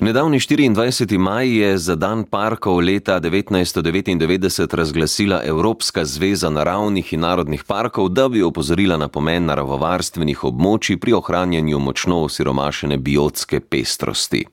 [0.00, 1.18] Nedavni 24.
[1.18, 8.28] maj je za dan parkov leta 1999 razglasila Evropska zveza naravnih in narodnih parkov, da
[8.28, 14.44] bi opozorila na pomen naravovarstvenih območij pri ohranjanju močno osiromašene biotske pestrosti.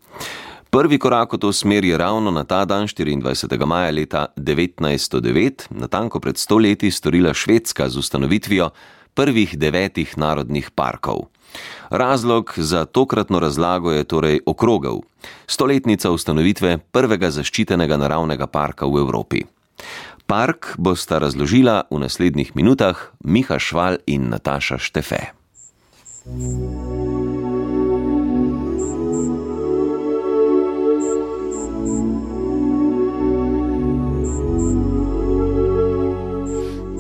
[0.70, 3.66] Prvi korak v to smer je ravno na ta dan 24.
[3.66, 8.70] maja leta 1909, natanko pred stoletji, storila Švedska z ustanovitvijo
[9.16, 11.32] prvih devetih narodnih parkov.
[11.90, 15.00] Razlog za tokratno razlago je torej okrogel:
[15.48, 19.46] stoletnica ustanovitve prvega zaščitenega naravnega parka v Evropi.
[20.28, 25.32] Park bosta razložila v naslednjih minutah Miha Šval in Nataša Štefe.
[26.26, 27.05] thank you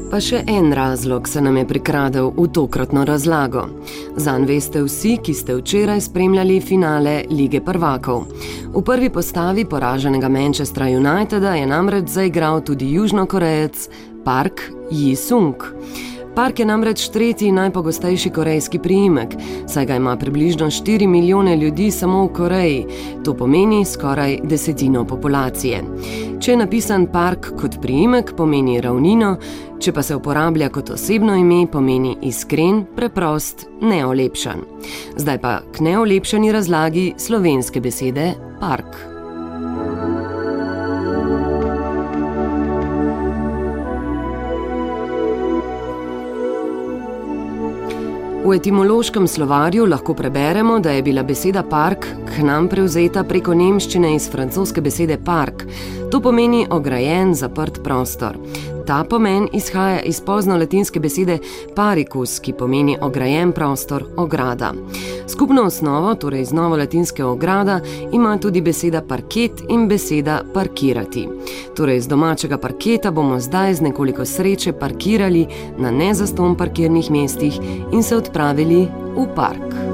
[0.05, 3.65] Pa še en razlog se nam je prikradel v tokratno razlago.
[4.21, 8.27] Zan veste vsi, ki ste včeraj spremljali finale lige prvakov.
[8.75, 13.89] V prvi postavi poraženega Manchestra Uniteda je namreč zaigral tudi južnokorejec
[14.25, 15.57] Park Ji-sung.
[16.35, 19.35] Park je namreč tretji najpogostejši korejski priimek,
[19.67, 22.85] saj ga ima približno 4 milijone ljudi samo v Koreji,
[23.25, 25.83] to pomeni skoraj desetino populacije.
[26.39, 29.37] Če je napisan park kot priimek, pomeni ravnino,
[29.79, 34.67] če pa se uporablja kot osebno ime, pomeni iskren, preprost, neolepšan.
[35.15, 39.14] Zdaj pa k neolepšani razlagi slovenske besede park.
[48.45, 54.11] V etimološkem slovarju lahko preberemo, da je bila beseda park k nam prevzeta preko nemščine
[54.13, 55.63] iz francoske besede park.
[56.13, 58.37] To pomeni ograjen, zaprt prostor.
[58.85, 61.37] Ta pomen izhaja iz pozno-latinske besede
[61.75, 64.73] paricus, ki pomeni ograjen prostor, ograda.
[65.27, 67.79] Skupno osnovo, torej iz novo-latinske ograda,
[68.11, 71.27] ima tudi beseda parket in beseda parkirati.
[71.75, 75.47] Torej, z domačega parketa bomo zdaj z nekoliko sreče parkirali
[75.77, 77.59] na nezaston parkirnih mestih
[77.91, 79.84] in se odpravili v park.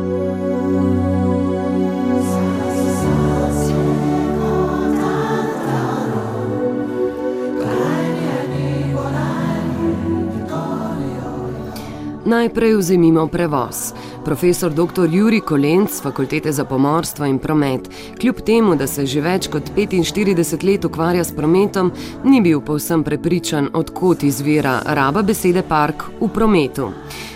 [12.26, 13.94] Najprej vzemimo prevoz.
[14.26, 15.10] Profesor dr.
[15.12, 17.90] Juri Kolenc z Fakultete za pomorstvo in promet,
[18.20, 21.92] kljub temu, da se že več kot 45 let ukvarja s prometom,
[22.24, 26.92] ni bil povsem prepričan, odkot izvira raba besede park v prometu.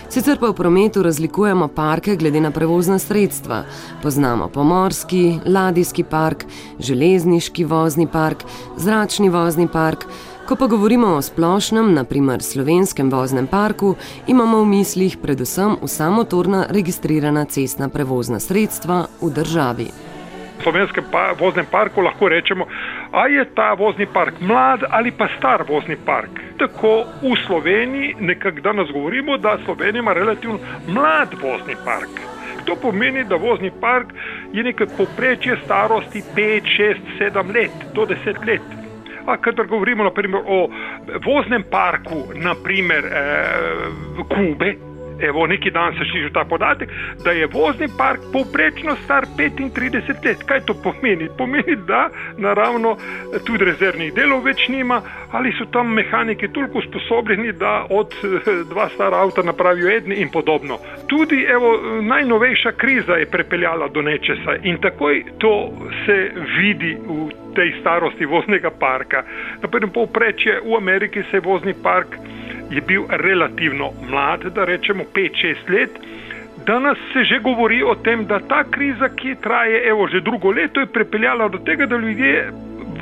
[0.08, 3.64] Sicer pa v prometu razlikujemo parke glede na prevozna sredstva.
[4.02, 6.46] Poznamo pomorski, ladijski park,
[6.78, 8.44] železniški vozni park,
[8.78, 10.06] zračni vozni park.
[10.46, 13.96] Ko pa govorimo o splošnem, naprimer slovenskem voznem parku,
[14.30, 19.86] imamo v mislih predvsem vsa motorna registrirana cestna prevozna sredstva v državi.
[20.58, 22.68] V slovenskem pa, voznem parku lahko rečemo,
[23.10, 26.30] a je ta vozni park mlad ali pa star vozni park.
[26.62, 32.22] Tako v Sloveniji nekako danes govorimo, da Slovenija ima relativno mlad vozni park.
[32.70, 34.14] To pomeni, da vozni park
[34.52, 38.85] je nekaj poprečje starosti 5, 6, 7 let do 10 let.
[39.26, 40.68] A kadar govorimo naprimer, o
[41.24, 44.76] voznem parku, naprimer eh, Kube,
[45.20, 46.88] evo, neki dan se šiži ta podatek,
[47.24, 50.42] da je vozni park povprečno star 35 let.
[50.46, 51.28] Kaj to pomeni?
[51.38, 52.96] Pomeni, da naravno
[53.46, 55.00] tudi rezervnih delov več nima,
[55.32, 58.14] ali so tam mehaniki toliko usposobljeni, da od
[58.70, 60.78] dva stara avta napravijo edni in podobno.
[61.06, 65.72] Tudi evo, najnovejša kriza je prepeljala do nečesa in takoj to
[66.06, 69.24] se vidi v tej starosti voznega parka.
[69.62, 72.16] Naprimer, povprečje v Ameriki se vozni park
[72.70, 75.90] je bil relativno mlad, da rečemo 5-6 let.
[76.66, 80.80] Danes se že govori o tem, da ta kriza, ki traje evo, že drugo leto,
[80.80, 82.50] je pripeljala do tega, da ljudje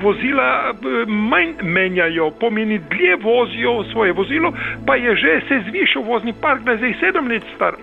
[0.03, 4.53] vozila eh, manj menjajo, pomeni dlje vozijo svoje vozilo,
[4.87, 7.75] pa je že se zvišal vozni park, da je zdaj 7 let star,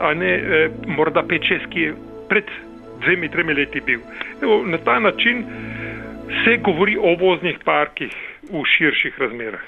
[0.00, 1.94] a ne eh, morda 5-6, ki je
[2.28, 2.44] pred
[3.04, 4.00] dvemi, tremi leti bil.
[4.42, 5.44] Evo, na ta način
[6.44, 8.12] se govori o voznih parkih
[8.50, 9.60] v širših razmerah.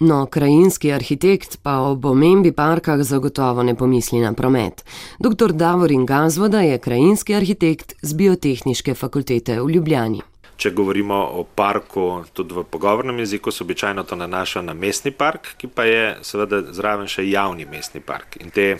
[0.00, 4.84] No, krajinski arhitekt pa ob omembi parkah zagotovo ne pomisli na promet.
[5.18, 5.52] Dr.
[5.52, 10.33] Davorin Gazvoda je krajinski arhitekt z Biotehnične fakultete v Ljubljani.
[10.56, 15.54] Če govorimo o parku, tudi v pogovornem jeziku, se običajno to nanaša na mestni park,
[15.58, 18.38] ki pa je seveda zraven še javni mestni park.
[18.40, 18.78] In te eh,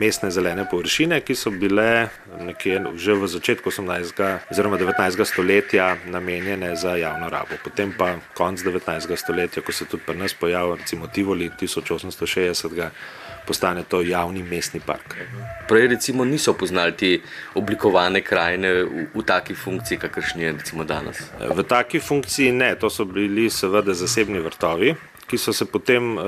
[0.00, 2.08] mestne zelene površine, ki so bile
[2.40, 4.24] nekje že v začetku 18.
[4.50, 5.24] oziroma 19.
[5.28, 7.60] stoletja namenjene za javno rabo.
[7.64, 9.16] Potem pa konc 19.
[9.16, 12.90] stoletja, ko se tudi pri nas pojavil recimo Tivoli 1860
[13.46, 15.16] postane to javni mestni park.
[15.68, 17.18] Prej recimo niso poznali te
[17.54, 21.22] oblikovane krajine v, v taki funkciji, kakršni je recimo danes.
[21.56, 24.94] V taki funkciji ne, to so bili seveda zasebni vrtovi,
[25.30, 26.24] ki so se potem uh,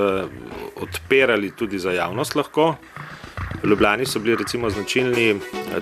[0.76, 2.75] odpirali tudi za javnost lahko.
[3.62, 5.37] V Ljubljani so bili recimo značilni eh,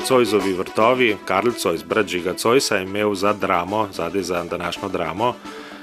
[0.04, 5.34] Cojzovi vrtovi, Karl Cojz, brat Žiga Cojsa je imel za dramo, zadaj za današnjo dramo,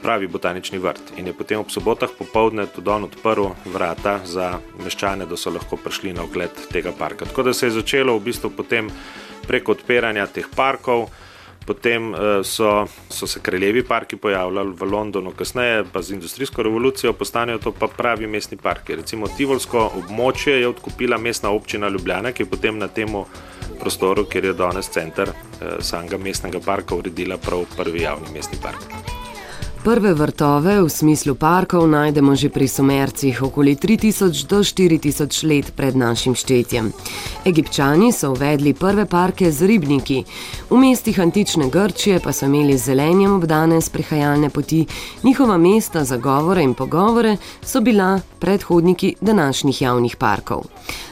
[0.07, 1.11] pravi botanični vrt.
[1.19, 5.75] In je potem ob sobotah popovdne tudi on odprl vrata za meščane, da so lahko
[5.75, 7.27] prišli na ogled tega parka.
[7.27, 8.87] Tako da se je začelo v bistvu potem
[9.47, 11.09] preko odpiranja teh parkov.
[11.67, 17.11] Potem uh, so, so se kraljevi parki pojavljali v Londonu, kasneje pa z industrijsko revolucijo
[17.13, 18.95] postanejo to pa pravi mestni parki.
[18.95, 23.11] Recimo Tivolsko območje je odkupila mestna občina Ljubljana, ki je potem na tem
[23.81, 29.16] prostoru, kjer je danes center uh, samega mestnega parka, uredila prav prvi javni mestni park.
[29.83, 35.95] Prve vrtove v smislu parkov najdemo že pri Sumercih okoli 3000 do 4000 let pred
[35.95, 36.91] našim štetjem.
[37.45, 40.25] Egipčani so uvedli prve parke z ribniki,
[40.69, 44.85] v mestih antične Grčije pa so imeli zelenjem obdane sprehajalne poti,
[45.23, 50.63] njihova mesta za govore in pogovore so bila predhodniki današnjih javnih parkov.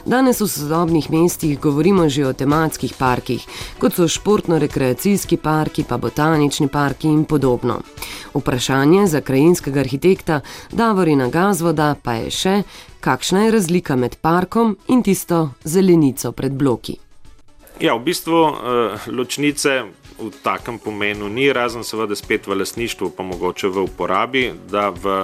[0.04, 3.46] Danes v sodobnih mestih govorimo že o tematskih parkih,
[3.78, 7.80] kot so športno-rekreacijski parki, pa botanični parki in podobno.
[8.34, 10.40] Vprašanje za krajinskega arhitekta
[10.72, 12.62] Davorina Gazvoda pa je še,
[13.00, 16.96] kakšna je razlika med parkom in tisto zelenico pred bloki.
[17.80, 19.82] Ja, v bistvu uh, ločnice
[20.18, 25.16] v takem pomenu ni, razen seveda spet v lasništvu, pa mogoče v uporabi, da v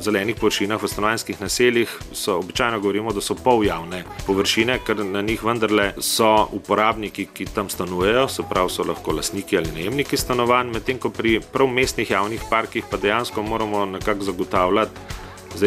[0.00, 5.44] zelenih površinah, v stanovanjskih naseljih so običajno govorimo, da so poljavne površine, ker na njih
[5.44, 10.98] vendarle so uporabniki, ki tam stanujejo, se pravi, so lahko lasniki ali najemniki stanovanj, medtem
[10.98, 15.16] ko pri prav mestnih javnih parkih pa dejansko moramo nekako zagotavljati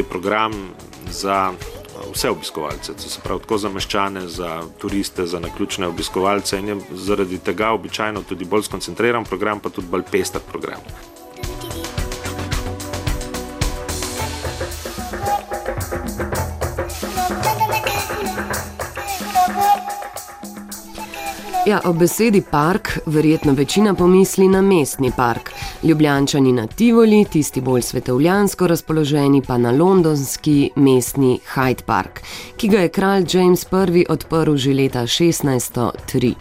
[0.09, 0.53] program
[1.09, 1.53] za
[2.13, 6.77] vse obiskovalce, to se pravi tako za meščane, za turiste, za naključne obiskovalce in je
[6.91, 10.79] zaradi tega običajno tudi bolj skoncentriran program, pa tudi bolj pester program.
[21.71, 25.51] Ja, ob besedi park verjetno večina pomisli na mestni park.
[25.83, 32.19] Ljubljančani na Tivoli, tisti bolj svetovljansko razpoloženi pa na londonski mestni Hyde Park,
[32.57, 33.65] ki ga je kralj James
[33.95, 36.33] I odprl že leta 1603.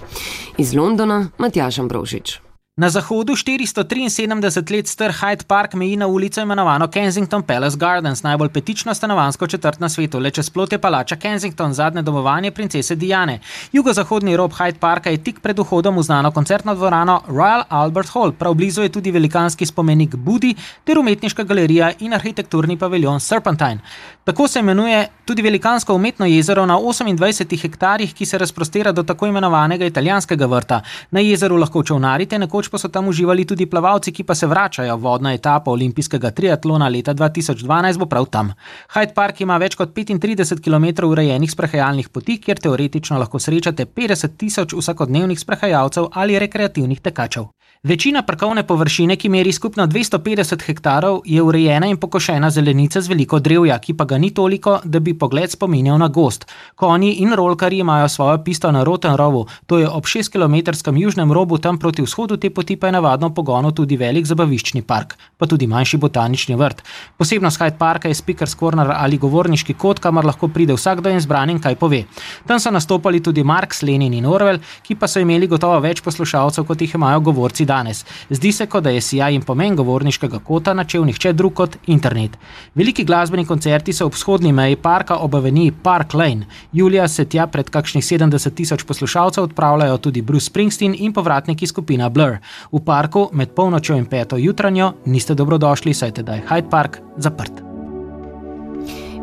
[0.58, 2.49] Iz Londona Matjaš Ambrožič.
[2.80, 8.48] Na zahodu 473 let star Hyde Park meji na ulico imenovano Kensington Palace Gardens, najbolj
[8.48, 13.40] petično stanovansko četrt na svetu, le čez plot je palača Kensington, zadnje domovanje princese Diane.
[13.72, 18.32] Jugozahodni rob Hyde Parka je tik pred vhodom v znano koncertno dvorano Royal Albert Hall,
[18.32, 20.54] prav blizu je tudi velikanski spomenik Budi
[20.84, 23.80] ter umetniška galerija in arhitekturni paviljon Serpentine.
[24.24, 29.26] Tako se imenuje tudi velikansko umetno jezero na 28 hektarjih, ki se razprostira do tako
[29.26, 30.80] imenovanega italijanskega vrta.
[31.10, 34.96] Na jezeru lahko čovnarite, nekoč pa so tam uživali tudi plavalci, ki pa se vračajo.
[34.96, 38.52] Vodna etapa olimpijskega triatlona leta 2012 bo prav tam.
[38.94, 44.36] Hyde Park ima več kot 35 km urejenih sprehajalnih poti, kjer teoretično lahko srečate 50
[44.36, 47.50] tisoč vsakodnevnih sprehajalcev ali rekreativnih tekačev.
[47.82, 53.38] Večina parkovne površine, ki meri skupno 250 hektarov, je urejena in pokošena zelenica z veliko
[53.40, 56.44] drevja, ki pa ga ni toliko, da bi pogled spominjal na gost.
[56.76, 61.32] Konji in rolkari imajo svojo pisto na Roten rovu, to je ob 6 km južnem
[61.32, 65.46] robu, tam proti vzhodu te poti pa je navadno pogono tudi velik zabaviščni park, pa
[65.46, 66.84] tudi manjši botanični vrt.
[67.16, 71.50] Posebnost Hyde Parka je Speaker's Corner ali govorniški kot, kamor lahko pride vsakdo in zbran
[71.50, 72.04] in kaj pove.
[72.46, 76.68] Tam so nastopali tudi Marx, Lenin in Orwell, ki pa so imeli gotovo več poslušalcev,
[76.68, 78.04] kot jih imajo govorci danes.
[78.30, 82.36] Zdi se, kot da je sijaj in pomen govorniškega kota načel nihče drug kot internet.
[82.74, 86.46] Veliki glasbeni koncerti so ob vzhodni meji parka ob aveniji Park Lane.
[86.72, 92.08] Julija se tja pred kakšnih 70 tisoč poslušalcev odpravljajo tudi Bruce Springsteen in povratniki skupina
[92.08, 92.38] Blur.
[92.72, 97.69] V parku med polnočjo in peto jutranjo niste dobrodošli, saj tedaj Hyde Park zaprt.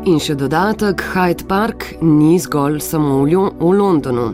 [0.08, 4.30] In še dodatek, Hyde Park ni zgolj samo v, v Londonu.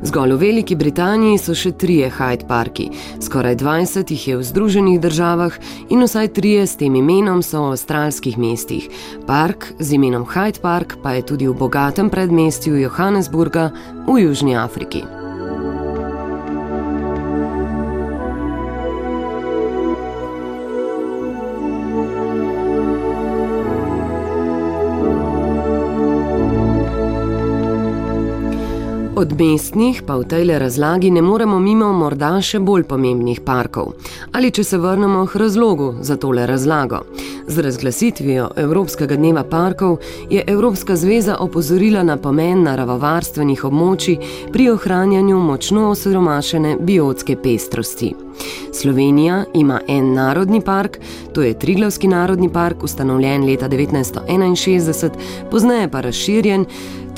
[0.00, 2.88] Zgolj v Veliki Britaniji so še trije Hyde Parki,
[3.20, 5.60] skoraj 20 jih je v Združenih državah
[5.92, 8.88] in vsaj trije s tem imenom so v avstralskih mestih.
[9.28, 13.70] Park z imenom Hyde Park pa je tudi v bogatem predmestju Johannesburga
[14.08, 15.04] v Južni Afriki.
[29.20, 33.90] Od mestnih pa v tej razlagi ne moremo mimo morda še bolj pomembnih parkov.
[34.32, 37.02] Ali če se vrnemo k razlogu za tole razlago.
[37.44, 39.98] Z razglasitvijo Evropskega dneva parkov
[40.30, 44.16] je Evropska zveza opozorila na pomen naravovarstvenih območij
[44.54, 48.14] pri ohranjanju močno osiromašene biotske pestrosti.
[48.72, 50.96] Slovenija ima en narodni park,
[51.34, 55.10] to je Triglavski narodni park, ustanovljen leta 1961,
[55.50, 56.64] pozneje pa razširjen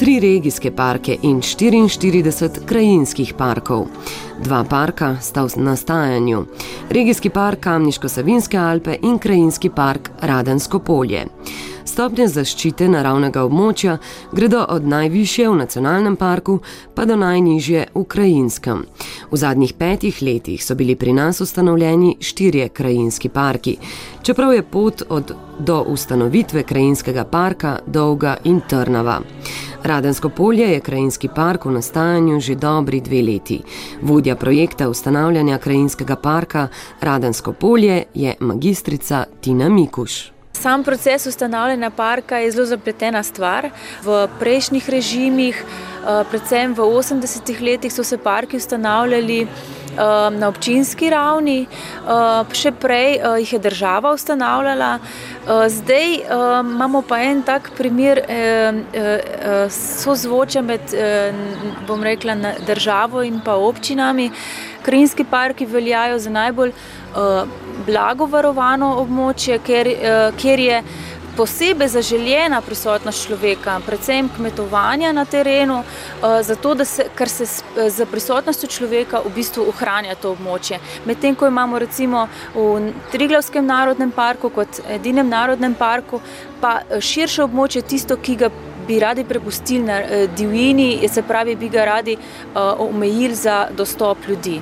[0.03, 3.85] tri regijske parke in 44 krajinskih parkov.
[4.43, 6.47] Dva parka sta v nastajanju:
[6.91, 11.27] regijski park Kamniško-Savinske Alpe in krajinski park Radensko polje.
[11.93, 13.99] Stopnje zaščite naravnega območja
[14.33, 16.55] gredo od najvišje v nacionalnem parku
[16.97, 18.81] pa do najnižje v krajinskem.
[19.29, 23.77] V zadnjih petih letih so bili pri nas ustanovljeni štirje krajinski parki,
[24.23, 29.21] čeprav je pot od, do ustanovitve krajinskega parka dolga in trnava.
[29.85, 33.61] Radensko polje je krajinski park v nastajanju že dobri dve leti.
[34.03, 36.69] Vodja projekta ustanavljanja krajinskega parka
[37.01, 40.33] Radensko polje je magistrica Tina Mikuš.
[40.63, 43.71] Sam proces ustanavljanja parka je zelo zapletena stvar.
[44.03, 49.47] V prejšnjih režimih, eh, predvsem v 80-ih letih, so se parki ustanavljali
[49.93, 54.99] Um, na občinski ravni, uh, še prej jih je država ustanavljala.
[55.69, 56.15] Zdaj
[56.61, 58.23] imamo pa en tak primer
[59.69, 60.95] sozvočja med,
[62.03, 64.31] rekla, državo in pa občinami.
[64.83, 66.73] Krajinski parki veljajo za najbolj
[67.87, 70.83] blago varovano območje, kjer je
[71.37, 77.47] posebej zaželjena prisotnost človeka, predvsem kmetovanja na terenu, eh, zato da se, ker se
[77.89, 80.79] z prisotnostjo človeka v bistvu ohranja to območje.
[81.05, 86.21] Medtem ko imamo recimo v Triglavskem narodnem parku kot edinem narodnem parku,
[86.61, 88.51] pa eh, širše območje tisto, ki ga
[88.87, 92.17] bi radi prepustili na eh, divjini, se pravi, bi ga radi
[92.79, 94.61] omejili za dostop ljudi.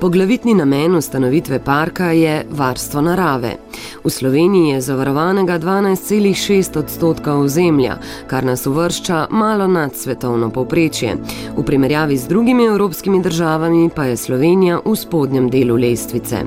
[0.00, 3.56] Poglavitni namen ustanovitve parka je varstvo narave.
[4.04, 11.16] V Sloveniji je zavarovanega 12,6 odstotka ozemlja, kar nas uvršča malo nad svetovno povprečje.
[11.56, 16.44] V primerjavi z drugimi evropskimi državami pa je Slovenija v spodnjem delu lestvice.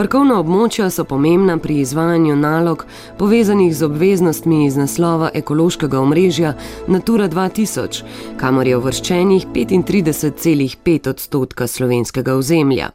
[0.00, 2.86] Parkovna območja so pomembna pri izvajanju nalog
[3.18, 6.54] povezanih z obveznostmi iz naslova ekološkega omrežja
[6.88, 8.00] Natura 2000,
[8.40, 12.88] kamor je uvrščenih 35,5 odstotka slovenskega ozemlja.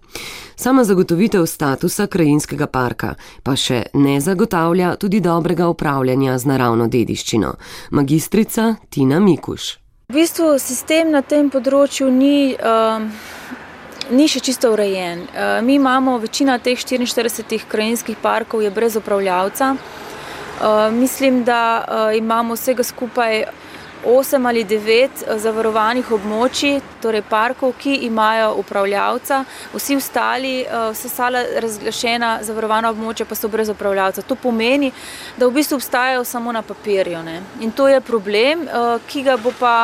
[0.55, 7.53] Sama zagotovitev statusa krajinskega parka pa še ne zagotavlja tudi dobrega upravljanja z naravno dediščino.
[7.91, 9.69] Magistrica Tina Mikuš.
[10.09, 12.57] V bistvu sistem na tem področju ni.
[12.57, 13.64] Uh
[14.11, 15.25] ni še čisto urejen.
[15.27, 19.75] Eh, mi imamo večina teh 44 krajinskih parkov je brez upravljavca.
[19.75, 23.43] Eh, mislim, da eh, imamo vsega skupaj
[24.05, 29.43] 8 ali 9 zavarovanih območij, torej parkov, ki imajo upravljavca.
[29.73, 34.21] Vsi ostali, vse sala razglašena zavarovana območja pa so brez upravljavca.
[34.21, 34.91] To pomeni,
[35.37, 37.23] da v bistvu obstajajo samo na papirju.
[37.23, 37.41] Ne?
[37.61, 38.67] In to je problem,
[39.07, 39.75] ki ga bo pa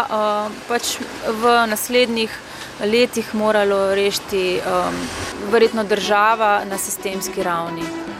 [0.68, 0.98] pač
[1.28, 2.40] v naslednjih
[2.86, 4.62] letih moralo rešiti
[5.52, 8.11] verjetno država na sistemski ravni.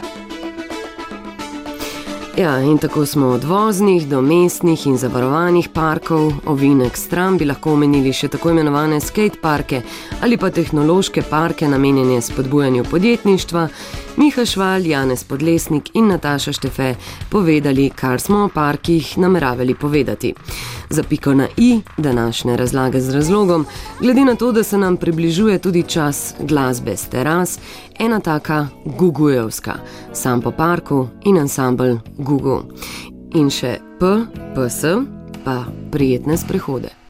[2.36, 7.74] Ja, in tako smo od voznih do mestnih in zavarovanih parkov, ovinek stran bi lahko
[7.76, 9.82] omenili še tako imenovane skate parke
[10.22, 13.68] ali pa tehnološke parke namenjene spodbujanju podjetništva.
[14.16, 16.94] Miha Šval, Janez Podlesnik in Nataša Štefe
[17.30, 20.34] povedali, kar smo o parkih nameravali povedati.
[20.90, 23.66] Za piko na i današnje razlage z razlogom,
[24.00, 27.58] glede na to, da se nam približuje tudi čas glasbe z teras,
[27.98, 29.74] ena taka Gugujevska,
[30.12, 32.62] sam po parku in ansambl Gugu.
[33.34, 34.10] In še P,
[34.54, 34.94] PS,
[35.42, 36.92] pa prijetne sprehode.